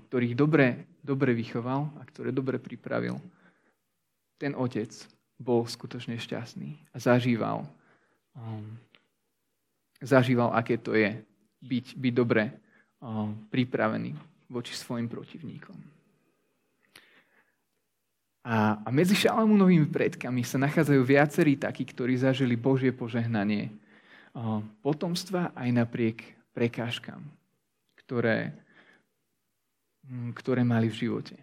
[0.05, 3.17] ktorých dobre, dobre vychoval a ktoré dobre pripravil,
[4.37, 4.93] ten otec
[5.41, 7.65] bol skutočne šťastný a zažíval,
[8.37, 8.77] um,
[9.97, 11.09] zažíval, aké to je
[11.65, 12.53] byť, byť dobre um,
[13.51, 14.15] pripravený
[14.47, 15.75] voči svojim protivníkom.
[18.43, 23.71] A, a medzi Šalamúnovými predkami sa nachádzajú viacerí takí, ktorí zažili Božie požehnanie
[24.83, 26.17] potomstva aj napriek
[26.51, 27.23] prekážkam,
[28.03, 28.51] ktoré,
[30.35, 31.35] ktoré mali v živote.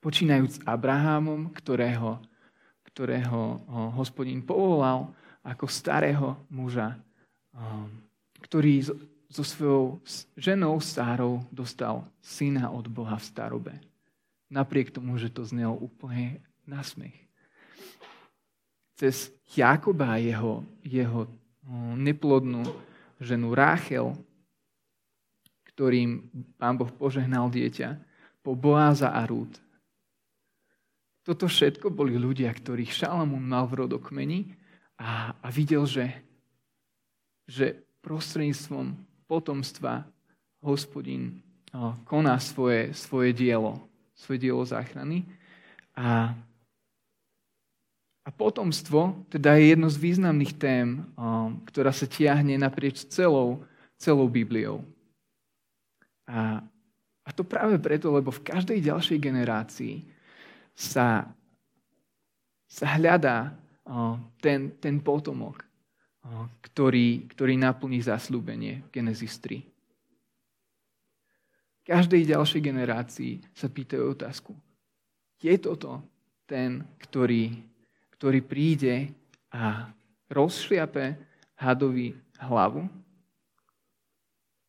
[0.00, 2.20] Počínajúc Abrahámom, ktorého
[2.98, 3.62] ktorého
[3.94, 5.14] hospodín povolal
[5.46, 6.98] ako starého muža,
[8.42, 8.82] ktorý
[9.28, 10.00] so svojou
[10.36, 13.74] ženou stárou dostal syna od Boha v starobe.
[14.48, 17.14] Napriek tomu, že to znelo úplne na smech.
[18.96, 21.28] Cez Jakoba a jeho, jeho
[21.94, 22.64] neplodnú
[23.20, 24.16] ženu Ráchel,
[25.76, 26.24] ktorým
[26.56, 28.00] pán Boh požehnal dieťa,
[28.40, 29.60] po Boáza a Rút,
[31.28, 34.56] toto všetko boli ľudia, ktorých Šalamún mal v rodokmeni
[34.96, 36.08] a, a videl, že,
[37.44, 38.96] že prostredníctvom
[39.28, 40.08] potomstva
[40.64, 41.44] hospodin
[42.08, 43.76] koná svoje, svoje dielo,
[44.16, 45.28] svoje dielo záchrany.
[45.92, 46.32] A,
[48.24, 51.04] a potomstvo teda je jedno z významných tém,
[51.68, 53.62] ktorá sa tiahne naprieč celou,
[54.00, 54.80] celou Bibliou.
[56.28, 56.64] A,
[57.24, 59.94] a to práve preto, lebo v každej ďalšej generácii
[60.72, 61.28] sa,
[62.64, 63.52] sa hľadá
[64.40, 65.67] ten, ten potomok,
[66.60, 69.64] ktorý, ktorý naplní zaslúbenie Genesis 3.
[71.88, 74.52] Každej ďalšej generácii sa pýtajú otázku.
[75.40, 76.04] Je toto
[76.44, 77.64] ten, ktorý,
[78.12, 79.08] ktorý príde
[79.48, 79.88] a
[80.28, 81.16] rozšliape
[81.56, 82.12] hadovi
[82.44, 82.84] hlavu?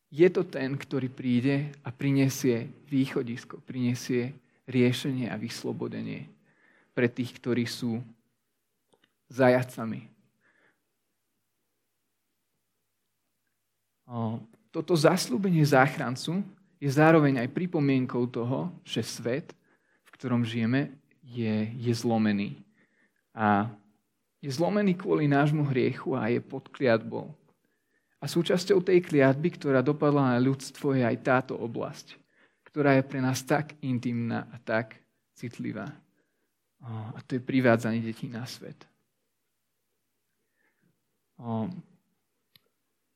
[0.09, 4.33] Je to ten, ktorý príde a prinesie východisko, prinesie
[4.65, 6.25] riešenie a vyslobodenie
[6.97, 8.01] pre tých, ktorí sú
[9.29, 10.18] zajacami.
[14.69, 16.41] Toto zaslúbenie záchrancu
[16.81, 19.53] je zároveň aj pripomienkou toho, že svet,
[20.05, 22.57] v ktorom žijeme, je, je zlomený.
[23.37, 23.69] A
[24.41, 27.29] je zlomený kvôli nášmu hriechu a je pod kliatbou.
[28.19, 32.19] A súčasťou tej kliatby, ktorá dopadla na ľudstvo, je aj táto oblasť
[32.69, 35.01] ktorá je pre nás tak intimná a tak
[35.33, 35.89] citlivá.
[36.85, 38.85] A to je privádzanie detí na svet.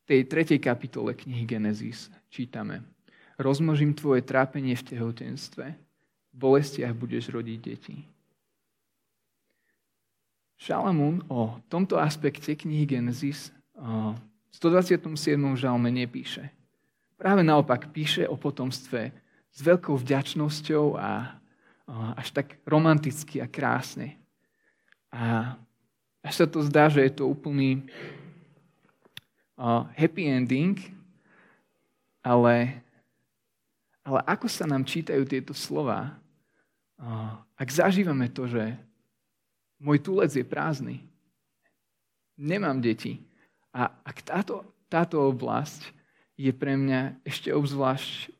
[0.04, 2.84] Tej tretej kapitole knihy Genesis čítame
[3.34, 8.06] Rozmnožím tvoje trápenie v tehotenstve, v bolestiach budeš rodiť deti.
[10.54, 15.18] Šalamún o tomto aspekte knihy Genesis v 127.
[15.58, 16.46] žalme nepíše.
[17.18, 19.10] Práve naopak píše o potomstve
[19.50, 21.34] s veľkou vďačnosťou a
[22.14, 24.14] až tak romanticky a krásne.
[25.10, 25.54] A
[26.22, 27.82] až sa to zdá, že je to úplný
[29.94, 30.74] happy ending,
[32.24, 32.82] ale,
[34.02, 36.16] ale ako sa nám čítajú tieto slova,
[37.54, 38.74] ak zažívame to, že
[39.78, 41.04] môj túlec je prázdny,
[42.34, 43.22] nemám deti
[43.70, 45.90] a ak táto, táto oblasť
[46.34, 48.34] je pre mňa ešte obzvlášť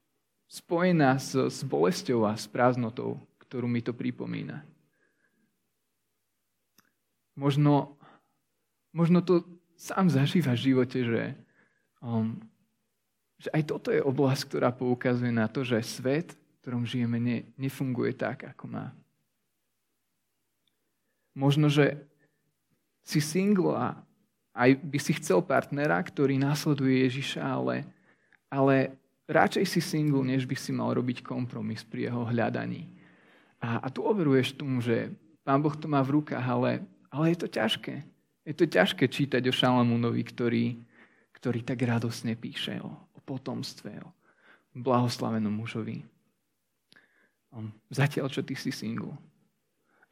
[0.50, 4.62] spojená s, s bolesťou a s prázdnotou, ktorú mi to pripomína.
[7.34, 7.98] Možno,
[8.94, 9.42] možno to
[9.76, 11.22] sám zažíva v živote, že,
[12.00, 12.38] um,
[13.38, 17.44] že aj toto je oblasť, ktorá poukazuje na to, že svet, v ktorom žijeme, ne,
[17.60, 18.86] nefunguje tak, ako má.
[21.34, 21.98] Možno, že
[23.04, 23.86] si single a
[24.54, 27.84] aj by si chcel partnera, ktorý následuje Ježiša, ale,
[28.46, 28.94] ale
[29.26, 32.86] radšej si single, než by si mal robiť kompromis pri jeho hľadaní.
[33.58, 35.10] A, a tu overuješ tomu, že
[35.42, 38.13] Pán Boh to má v rukách, ale, ale je to ťažké.
[38.44, 40.76] Je to ťažké čítať o Šalamúnovi, ktorý,
[41.36, 44.08] ktorý tak radosne píše o, o potomstve, o
[44.76, 46.04] blahoslavenom mužovi.
[47.88, 49.14] Zatiaľ, čo ty si single.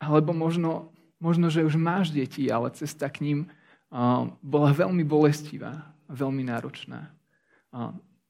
[0.01, 3.38] Alebo možno, možno, že už máš deti, ale cesta k ním
[4.40, 7.12] bola veľmi bolestivá, veľmi náročná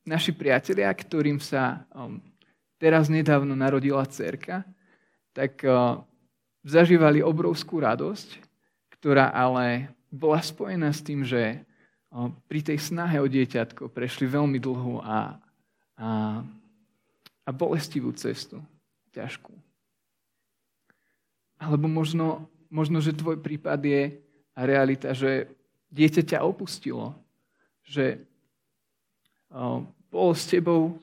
[0.06, 1.86] naši priatelia, ktorým sa
[2.78, 4.66] teraz nedávno narodila cerka,
[5.34, 5.62] tak
[6.62, 8.51] zažívali obrovskú radosť,
[9.02, 11.58] ktorá ale bola spojená s tým, že
[12.46, 15.42] pri tej snahe o dieťatko prešli veľmi dlhú a,
[15.98, 16.38] a,
[17.42, 18.62] a bolestivú cestu,
[19.10, 19.50] ťažkú.
[21.58, 24.22] Alebo možno, možno, že tvoj prípad je
[24.54, 25.50] realita, že
[25.90, 27.18] dieťa ťa opustilo
[27.82, 28.24] že
[30.08, 30.96] bolo s tebou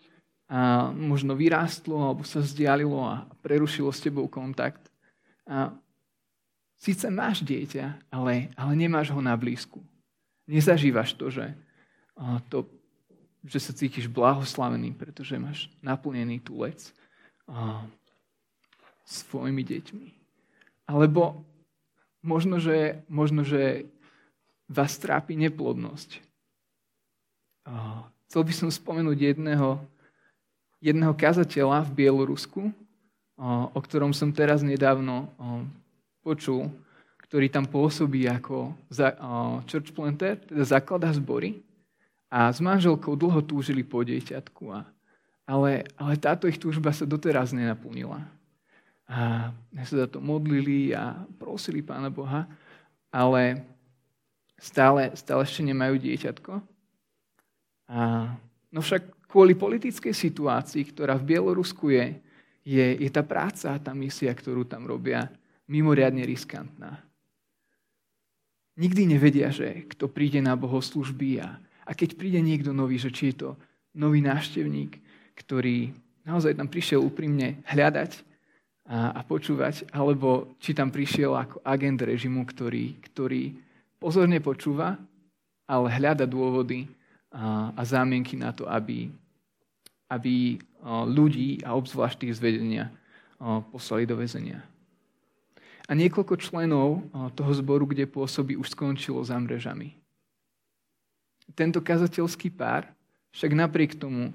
[0.50, 4.90] a možno vyrástlo alebo sa vzdialilo a prerušilo s tebou kontakt.
[5.46, 5.70] A
[6.80, 9.84] síce máš dieťa, ale, ale nemáš ho na blízku.
[10.48, 11.54] Nezažívaš to, že,
[12.48, 12.66] to,
[13.46, 16.80] že sa cítiš blahoslavený, pretože máš naplnený tulec
[19.06, 20.08] svojimi deťmi.
[20.90, 21.46] Alebo
[22.26, 23.86] možno, že, možno, že
[24.66, 26.22] vás trápi neplodnosť.
[28.30, 29.82] Chcel by som spomenúť jedného,
[30.82, 32.74] jedného kazateľa v Bielorusku,
[33.74, 35.30] o ktorom som teraz nedávno
[36.22, 36.70] počul,
[37.30, 38.74] ktorý tam pôsobí ako
[39.70, 41.62] church planter, teda zakladá zbory
[42.30, 44.74] a s manželkou dlho túžili po dieťatku.
[44.74, 44.86] A,
[45.50, 48.22] ale, ale táto ich túžba sa doteraz nenaplnila.
[49.10, 49.50] A
[49.86, 52.46] sa za to modlili a prosili Pána Boha,
[53.10, 53.66] ale
[54.62, 56.54] stále, stále ešte nemajú dieťatko.
[57.90, 58.30] A,
[58.70, 62.18] no však kvôli politickej situácii, ktorá v Bielorusku je,
[62.62, 65.30] je, je tá práca tá misia, ktorú tam robia,
[65.70, 67.00] mimoriadne riskantná.
[68.80, 73.32] Nikdy nevedia, že kto príde na bohoslužby a, a keď príde niekto nový, že či
[73.32, 73.50] je to
[73.94, 74.98] nový návštevník,
[75.38, 75.94] ktorý
[76.26, 78.24] naozaj tam prišiel úprimne hľadať
[78.90, 83.54] a, a počúvať, alebo či tam prišiel ako agent režimu, ktorý, ktorý
[84.02, 84.98] pozorne počúva,
[85.70, 86.90] ale hľada dôvody
[87.30, 89.12] a, a zámienky na to, aby,
[90.10, 90.58] aby
[91.06, 92.88] ľudí a obzvlášť tých z
[93.70, 94.64] poslali do väzenia.
[95.90, 97.02] A niekoľko členov
[97.34, 99.98] toho zboru, kde pôsobí, už skončilo za mrežami.
[101.58, 102.86] Tento kazateľský pár
[103.34, 104.30] však napriek tomu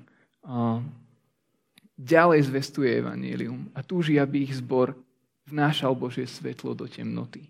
[1.94, 4.98] ďalej zvestuje evanílium a túži, aby ich zbor
[5.46, 7.46] vnášal Božie svetlo do temnoty,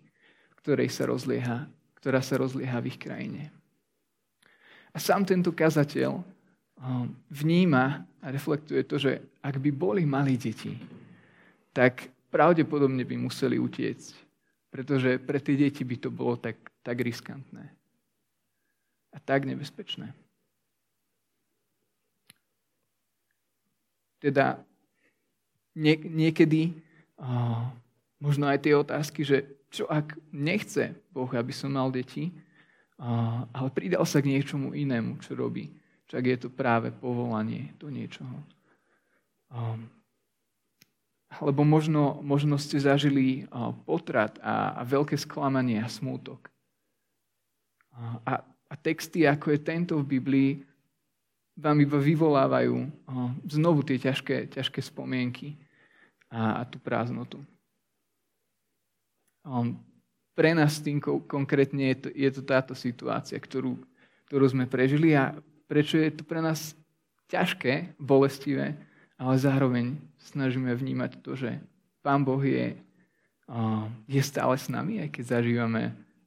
[0.60, 1.64] ktorej sa rozlieha,
[1.96, 3.48] ktorá sa rozlieha v ich krajine.
[4.92, 6.20] A sám tento kazateľ
[7.32, 10.76] vníma a reflektuje to, že ak by boli mali deti,
[11.72, 14.14] tak pravdepodobne by museli utiecť,
[14.74, 17.70] pretože pre tie deti by to bolo tak, tak riskantné
[19.14, 20.10] a tak nebezpečné.
[24.18, 24.58] Teda
[25.78, 26.74] nie, niekedy
[27.22, 27.70] uh,
[28.18, 32.34] možno aj tie otázky, že čo ak nechce Boh, aby som mal deti,
[33.50, 35.66] ale pridal sa k niečomu inému, čo robí.
[36.06, 38.38] Čak je to práve povolanie do niečoho.
[41.40, 43.48] Alebo možno, možno ste zažili
[43.88, 46.50] potrat a, a veľké sklamanie a smútok.
[48.26, 50.50] A, a texty, ako je tento v Biblii,
[51.54, 52.90] vám iba vyvolávajú
[53.46, 55.54] znovu tie ťažké, ťažké spomienky
[56.26, 57.38] a, a tú prázdnotu.
[60.34, 60.98] Pre nás tým
[61.30, 63.78] konkrétne je to, je to táto situácia, ktorú,
[64.26, 65.14] ktorú sme prežili.
[65.14, 65.38] A
[65.70, 66.74] prečo je to pre nás
[67.30, 68.74] ťažké, bolestivé,
[69.18, 71.60] ale zároveň snažíme vnímať to, že
[72.02, 72.76] Pán Boh je,
[74.10, 75.82] je stále s nami, aj keď zažívame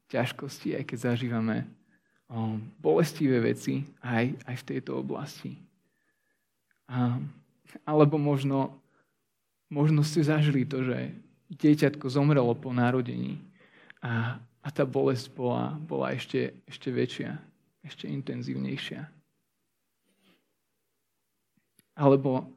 [0.08, 1.68] ťažkosti, aj keď zažívame
[2.82, 5.56] bolestivé veci aj, aj v tejto oblasti.
[6.88, 7.20] A,
[7.84, 8.76] alebo možno,
[9.72, 11.12] možno ste zažili to, že
[11.52, 13.40] dieťatko zomrelo po narodení
[14.04, 17.40] a, a tá bolesť bola, bola ešte, ešte väčšia,
[17.84, 19.08] ešte intenzívnejšia.
[21.98, 22.57] Alebo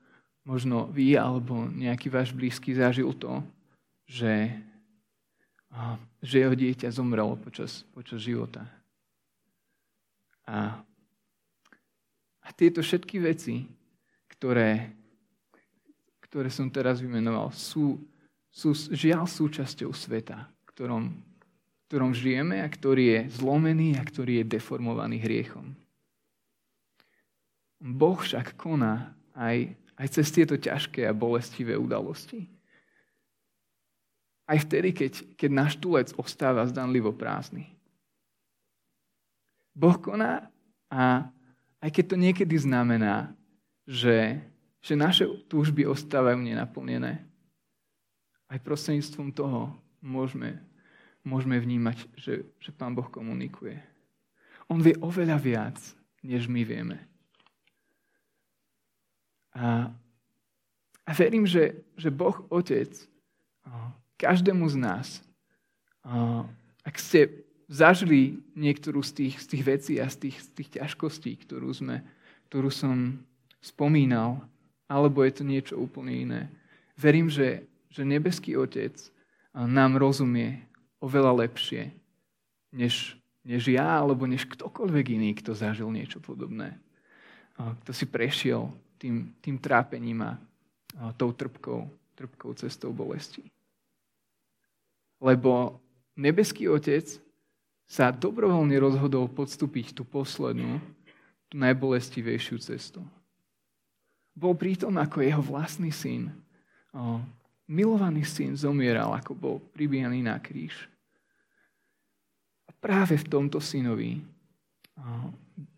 [0.51, 3.39] možno vy alebo nejaký váš blízky zažil to,
[4.11, 4.51] že,
[6.19, 8.67] že jeho dieťa zomrelo počas, počas života.
[10.51, 10.83] A,
[12.43, 13.63] a tieto všetky veci,
[14.35, 14.91] ktoré,
[16.27, 18.03] ktoré som teraz vymenoval, sú,
[18.51, 21.31] sú žiaľ súčasťou sveta, ktorom
[21.91, 25.75] ktorom žijeme a ktorý je zlomený a ktorý je deformovaný hriechom.
[27.83, 32.49] Boh však koná aj, aj cez tieto ťažké a bolestivé udalosti.
[34.49, 37.69] Aj vtedy, keď, keď náš tulec ostáva zdanlivo prázdny.
[39.77, 40.49] Boh koná
[40.89, 41.29] a
[41.85, 43.31] aj keď to niekedy znamená,
[43.85, 44.41] že,
[44.81, 47.23] že naše túžby ostávajú nenaplnené,
[48.51, 49.71] aj prostredníctvom toho
[50.03, 50.59] môžeme
[51.25, 53.77] môžeme vnímať, že, že Pán Boh komunikuje.
[54.71, 55.77] On vie oveľa viac,
[56.25, 56.97] než my vieme.
[59.55, 59.91] A,
[61.07, 62.91] a verím, že, že Boh Otec
[64.21, 65.07] každému z nás,
[66.85, 71.33] ak ste zažili niektorú z tých, z tých vecí a z tých, z tých ťažkostí,
[71.47, 72.03] ktorú, sme,
[72.51, 73.17] ktorú som
[73.63, 74.43] spomínal,
[74.91, 76.43] alebo je to niečo úplne iné.
[76.99, 78.99] Verím, že, že nebeský Otec
[79.55, 80.67] nám rozumie
[80.99, 81.95] oveľa lepšie,
[82.75, 83.15] než,
[83.47, 86.75] než ja, alebo než ktokoľvek iný, kto zažil niečo podobné.
[87.57, 88.67] Kto si prešiel
[89.01, 90.37] tým, tým trápením a
[91.17, 93.49] tou trpkou, trpkou cestou bolesti.
[95.17, 95.81] Lebo
[96.21, 97.09] nebeský Otec
[97.89, 100.79] sa dobrovoľne rozhodol podstúpiť tú poslednú,
[101.51, 103.03] tú najbolestivejšiu cestu.
[104.37, 106.31] Bol prítom ako jeho vlastný syn.
[107.67, 110.87] milovaný syn zomieral, ako bol pribíjaný na kríž.
[112.67, 114.23] A práve v tomto synovi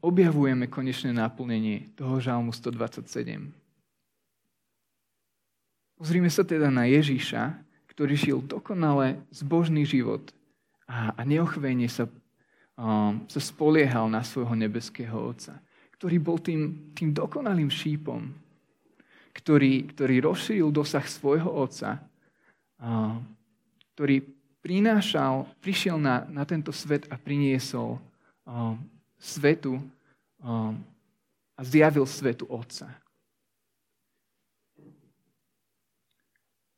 [0.00, 3.52] objavujeme konečné naplnenie toho žalmu 127.
[6.02, 10.34] Pozrime sa teda na Ježíša, ktorý žil dokonale zbožný život
[10.90, 12.10] a, a neochvejne sa,
[12.74, 15.62] um, sa spoliehal na svojho nebeského Otca,
[15.94, 18.34] ktorý bol tým, tým dokonalým šípom,
[19.30, 22.02] ktorý, ktorý rozšíril dosah svojho Otca,
[22.82, 23.14] uh,
[23.94, 24.26] ktorý
[24.58, 28.02] prinášal, prišiel na, na tento svet a priniesol
[28.48, 28.74] uh,
[29.22, 29.78] svetu
[30.42, 30.74] um,
[31.54, 32.90] a zjavil svetu Otca.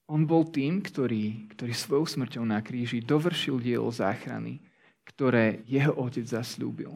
[0.05, 4.61] On bol tým, ktorý, ktorý svojou smrťou na kríži dovršil dielo záchrany,
[5.09, 6.93] ktoré jeho otec zaslúbil.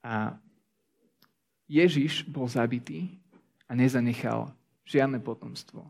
[0.00, 0.40] A
[1.68, 3.12] Ježiš bol zabitý
[3.68, 4.52] a nezanechal
[4.88, 5.88] žiadne potomstvo.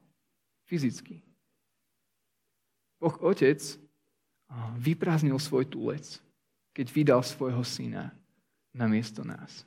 [0.67, 1.23] Fyzicky.
[2.99, 3.61] Boh Otec
[4.79, 6.24] vyprázdnil svoj túlec,
[6.75, 8.11] keď vydal svojho syna
[8.75, 9.63] na miesto nás.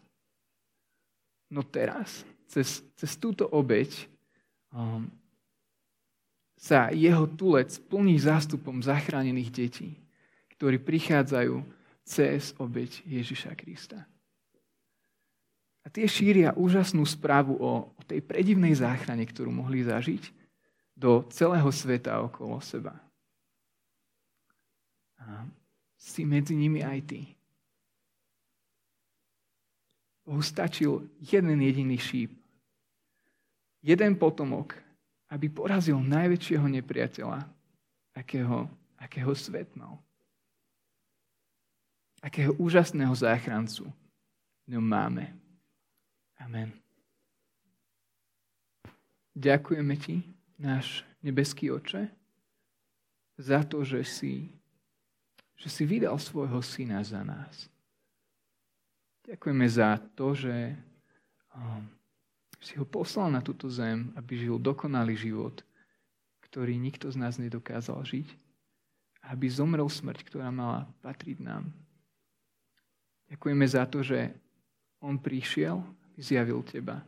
[1.47, 4.11] No teraz, cez, cez túto obeď,
[4.75, 5.07] um,
[6.59, 9.95] sa jeho tulec plní zástupom zachránených detí,
[10.57, 11.63] ktorí prichádzajú
[12.03, 14.03] cez obeď Ježiša Krista.
[15.85, 20.35] A tie šíria úžasnú správu o, o tej predivnej záchrane, ktorú mohli zažiť
[20.97, 22.99] do celého sveta okolo seba.
[25.97, 27.21] Si medzi nimi aj ty.
[30.27, 32.31] Bohu stačil jeden jediný šíp.
[33.81, 34.75] Jeden potomok,
[35.31, 37.47] aby porazil najväčšieho nepriateľa,
[38.15, 38.67] akého,
[38.99, 39.97] akého svet mal.
[42.19, 43.87] Akého úžasného záchrancu
[44.67, 45.31] ňom máme.
[46.43, 46.75] Amen.
[49.37, 50.25] Ďakujeme ti,
[50.59, 52.09] náš nebeský oče,
[53.37, 54.49] za to, že si,
[55.57, 57.65] že si vydal svojho syna za nás.
[59.25, 60.77] Ďakujeme za to, že
[61.51, 61.83] um,
[62.61, 65.65] si ho poslal na túto zem, aby žil dokonalý život,
[66.47, 68.29] ktorý nikto z nás nedokázal žiť.
[69.27, 71.67] Aby zomrel smrť, ktorá mala patriť nám.
[73.27, 74.31] Ďakujeme za to, že
[75.03, 77.03] on prišiel, aby zjavil teba.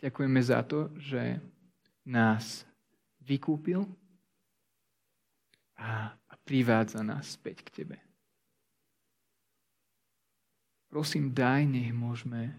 [0.00, 1.36] Ďakujeme za to, že
[2.02, 2.64] nás
[3.22, 3.86] vykúpil
[5.78, 7.98] a privádza nás späť k tebe.
[10.92, 12.52] Prosím, daj, nech môžeme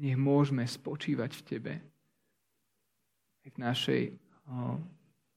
[0.00, 1.74] nech môžeme spočívať v Tebe.
[3.44, 4.16] V našej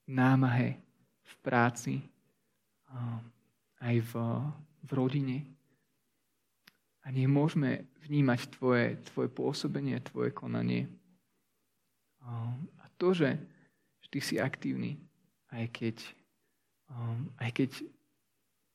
[0.08, 0.80] námahe,
[1.24, 1.96] v práci,
[3.84, 4.14] aj v,
[4.88, 5.38] v rodine.
[7.04, 10.88] A nech môžeme vnímať Tvoje, tvoje pôsobenie, Tvoje konanie.
[12.80, 13.36] A to, že
[14.14, 15.02] Ty si aktívny,
[15.54, 15.98] aj keď,
[16.90, 16.98] o,
[17.38, 17.70] aj keď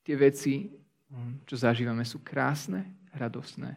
[0.07, 0.55] tie veci,
[1.45, 3.75] čo zažívame, sú krásne, radosné,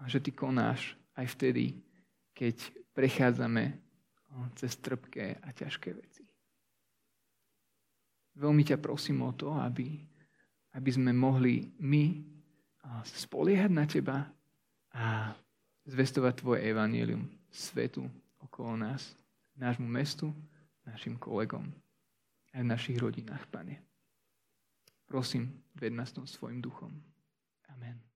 [0.00, 1.76] a že Ty konáš aj vtedy,
[2.32, 2.56] keď
[2.96, 3.76] prechádzame
[4.56, 6.24] cez trpké a ťažké veci.
[8.38, 10.00] Veľmi ťa prosím o to, aby,
[10.72, 12.16] aby sme mohli my
[13.04, 14.18] spoliehať na Teba
[14.94, 15.34] a
[15.84, 18.06] zvestovať Tvoje evanílium svetu
[18.40, 19.12] okolo nás,
[19.58, 20.32] nášmu mestu,
[20.90, 21.70] našim kolegom,
[22.54, 23.82] aj v našich rodinách, Pane.
[25.06, 27.02] Prosím, ved nás tom svojim duchom.
[27.70, 28.09] Amen.